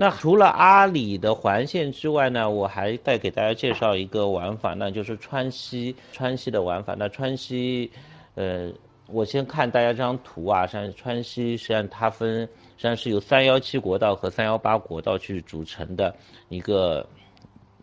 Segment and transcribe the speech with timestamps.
[0.00, 6.94] 那除了阿里的环线之外呢，我还再给大家介绍一个玩法，那就是川西川西的玩法。
[6.96, 7.90] 那川西，
[8.36, 8.70] 呃，
[9.08, 12.46] 我先看大家这张图啊，像川西实际上它分实
[12.76, 16.14] 际上是由三幺七国道和三幺八国道去组成的
[16.48, 17.04] 一个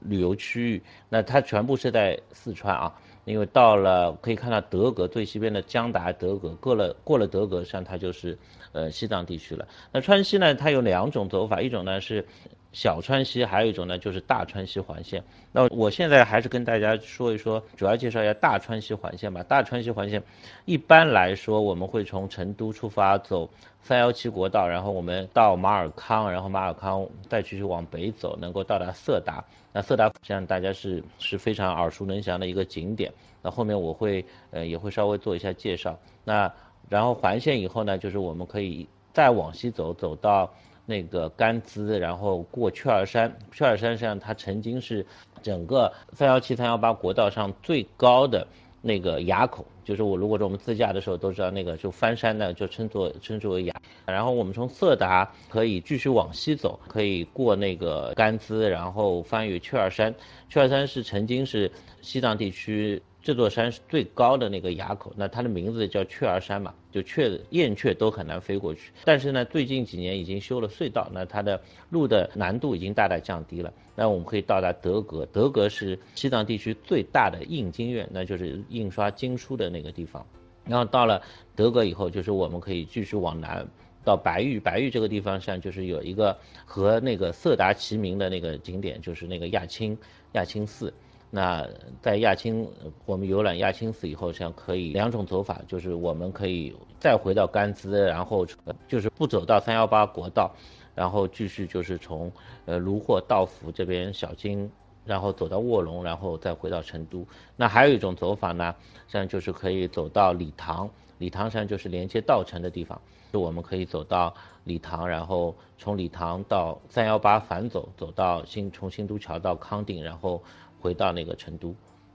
[0.00, 0.82] 旅游区域。
[1.08, 2.92] 那它全部是在四川啊。
[3.24, 8.36] 因为到了可以看到德格最西边的江达德格，过了过了德格，实际上它就是
[8.72, 9.66] 呃西藏地区了。
[9.92, 12.26] 那川西呢，它有两种走法，一种呢是
[12.72, 15.22] 小川西，还有一种呢就是大川西环线。
[15.52, 19.42] 那我现在还是跟大家说一说，主要介绍一下大川西环线吧。
[19.42, 20.22] 大川西环线
[20.64, 23.48] 一般来说，我们会从成都出发走
[23.82, 29.44] 三幺七国道，然后我们到马尔康，然后马尔康再继续往北走，能够到达色达。
[29.74, 33.12] 那色达实际上大家是是非常耳熟能详的一个景点。
[33.42, 35.98] 那后面我会呃也会稍微做一下介绍。
[36.24, 36.50] 那
[36.88, 40.52] 然后环线以后呢，就是我们可以再往西走，走到
[40.86, 43.36] 那个甘孜，然后过雀儿山。
[43.52, 45.04] 雀儿山实际上它曾经是
[45.42, 48.46] 整个三幺七三幺八国道上最高的
[48.80, 49.66] 那个垭口。
[49.84, 53.74] 就是我如果说我们自驾的时候都知道那个就翻山呢，就称作称之为崖。
[54.06, 60.14] 然后我们从色达可以继续往西走，可以过那个甘孜，然后翻越雀儿山。
[60.48, 63.02] 雀儿山是曾经是西藏地区。
[63.22, 68.90] 这座山是最高的那个垭口，那它的名字叫雀儿山嘛，就雀燕雀都很难飞过去。
[69.04, 73.72] 但是呢，最近几年已经修了隧道，那它的路的难度已经大大降低了。
[73.94, 80.26] 那我们可以到达德格，德格是西藏地区最大的印经院，那就是印刷经书的那个地方。
[80.64, 81.22] 然后到了
[81.54, 83.64] 德格以后，就是我们可以继续往南
[84.04, 89.96] 到白玉，白玉这个地方上就是有一个和那个色达齐名的那个景点，就是那个亚青
[90.32, 90.92] 亚青寺。
[91.34, 91.66] 那
[92.02, 92.68] 在亚青，
[93.06, 98.46] 我们游览亚青寺以后，像可以两种走法，就是我们可以再回到甘孜，然后
[98.86, 100.54] 就是不走到三幺八国道，
[100.94, 102.30] 然后继续就是从
[102.66, 104.70] 呃卢霍道府这边小金，
[105.06, 107.26] 然后走到卧龙，然后再回到成都。
[107.56, 108.74] 那还有一种走法呢，
[109.08, 113.00] 像就是可以走到理塘，理塘山就是连接稻城的地方，
[113.32, 114.34] 就我们可以走到
[114.64, 120.42] 理塘，然后从理塘到三幺八反走，走到新从新都桥到康定，然后。
[120.82, 121.74] 回到那个成都，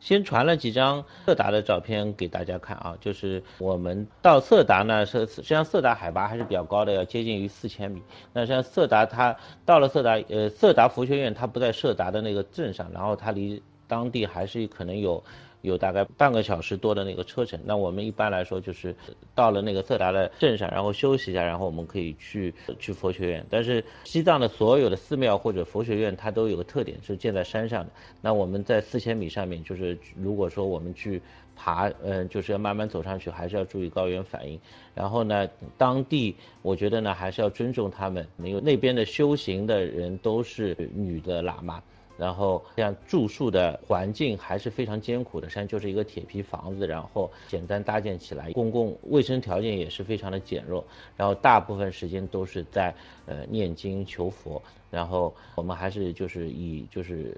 [0.00, 8.02] 先传了几张色达的照片给大家看啊，就是我们到色达呢，是实际上色达海拔还是比较高的，要接近于四千米。
[8.32, 15.22] 那像色达，它到了色达，呃，色达佛学院它不在色达的那个镇上，然后它离当地还是可能有。
[15.62, 18.94] 有大概半个小时多的那个车程，那我们一般来说就是
[19.34, 23.44] 到了那个色达的镇上，然后休息一下，然后我们可以去去佛学院。
[23.50, 27.90] 但是西藏的所有的寺庙或者佛学院，它都有个特点是建在山上的。
[28.20, 31.20] 那我们在四千米上面，就是如果说我们去
[31.56, 34.60] 爬，嗯，就是要慢慢走上去，还是要注意高原反应。
[34.94, 41.82] 然后呢，当地我觉得呢还是要尊重他们，因为那边的修行的人都是女的喇嘛。
[42.18, 50.82] 然后像住宿的环境还是非常艰苦的，实际上就是一个铁皮房子，然后简单搭建起来，公共卫生条件也是非常的简陋，
[51.16, 52.92] 然后大部分时间都是在
[53.26, 57.34] 呃念经求佛，然后我们还是就是以就是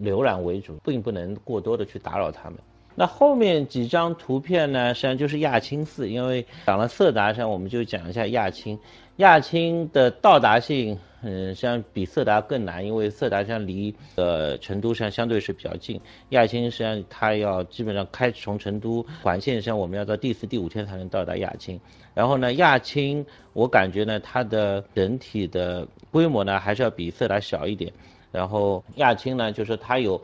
[0.00, 2.58] 浏览为主，并不能过多的去打扰他们。
[2.94, 8.78] 那后面几张图片呢，实际上就是亚青寺，因为讲了色达上，我们就讲一下亚青。
[9.16, 21.78] 亚青的到达性，嗯，实际上比色达更难，因为色达山离呃成都山相对是比较近，亚青实际上它要基本上开从成都环线上，我们要到第四、第五天才能到达亚青。
[22.14, 27.92] 然后呢，亚青我感觉呢，它的整体的规模呢还是要比色达小一点。
[28.30, 30.20] 然后亚青呢，就是它有。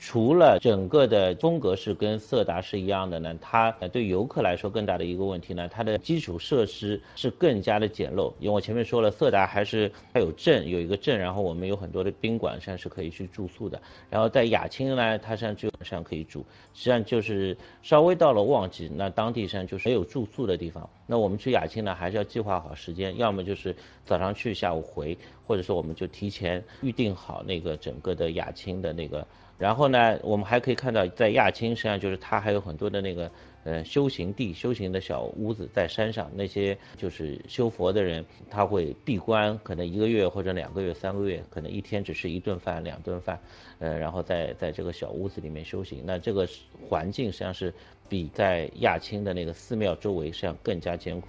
[0.00, 8.32] 除了整个的风格是跟色达是一样的呢，它对游客来说更大的一个问题呢，它的基础设施是更加的简陋。
[8.40, 13.80] 因为我前面说了，色达还是它有镇，有一个镇，然后我们有很多的宾馆，实际上是可以去住宿的。
[14.08, 20.88] 然后在亚青呢，它实际上基本上可以住，实际上就是稍微到了旺季，那当地上就是没有住宿的地方。
[21.06, 23.76] 那我们去亚青呢，还是要计划好时间，要么就是
[24.06, 29.26] 早上去，下午回，或者说我们就提前预定好那个整个的亚青的那个。
[29.60, 33.30] 然后呢，我们还可以看到，在亚青实际上就是它还有很多的那个
[33.62, 43.38] 呃修行地、修行的小屋子在山上，那些就是修佛的人，他会闭关，可能一个月或者两个月、三个月，可能一天只吃一顿饭、两顿饭，
[43.80, 46.02] 呃，然后在在这个小屋子里面修行。
[46.06, 46.48] 那这个
[46.88, 47.70] 环境实际上是
[48.08, 51.28] 比在亚青的那个寺庙周围实际上更加艰苦。